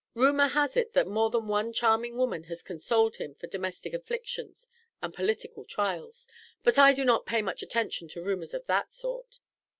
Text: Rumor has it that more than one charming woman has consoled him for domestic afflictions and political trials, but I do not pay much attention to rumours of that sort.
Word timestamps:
Rumor 0.15 0.47
has 0.47 0.75
it 0.75 0.93
that 0.93 1.05
more 1.05 1.29
than 1.29 1.47
one 1.47 1.71
charming 1.71 2.17
woman 2.17 2.45
has 2.45 2.63
consoled 2.63 3.17
him 3.17 3.35
for 3.35 3.45
domestic 3.45 3.93
afflictions 3.93 4.67
and 4.99 5.13
political 5.13 5.63
trials, 5.63 6.27
but 6.63 6.79
I 6.79 6.91
do 6.91 7.05
not 7.05 7.27
pay 7.27 7.43
much 7.43 7.61
attention 7.61 8.07
to 8.07 8.23
rumours 8.23 8.55
of 8.55 8.65
that 8.65 8.95
sort. 8.95 9.39